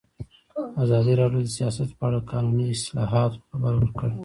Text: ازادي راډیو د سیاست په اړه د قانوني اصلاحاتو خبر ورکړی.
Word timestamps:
ازادي 0.83 1.13
راډیو 1.21 1.41
د 1.45 1.49
سیاست 1.57 1.89
په 1.99 2.03
اړه 2.07 2.19
د 2.21 2.25
قانوني 2.31 2.65
اصلاحاتو 2.75 3.43
خبر 3.49 3.73
ورکړی. 3.77 4.15